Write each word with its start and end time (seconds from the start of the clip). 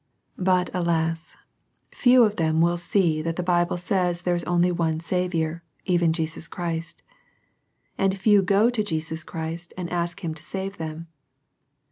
But, 0.39 0.71
alas! 0.73 1.37
few 1.91 2.23
of 2.23 2.37
them 2.37 2.59
will 2.59 2.77
see 2.79 3.21
that 3.21 3.35
the 3.35 3.43
Bible 3.43 3.77
says 3.77 4.23
there 4.23 4.33
is 4.33 4.43
only 4.45 4.71
one 4.71 4.99
Saviour, 4.99 5.61
even 5.85 6.11
Jesus 6.11 6.47
Christ; 6.47 7.03
and 7.99 8.17
few 8.17 8.41
go 8.41 8.71
to 8.71 8.81
Jesus 8.83 9.23
Christ 9.23 9.75
and 9.77 9.87
ask 9.91 10.23
Him 10.23 10.33
to 10.33 10.41
save 10.41 10.77
them. 10.77 11.05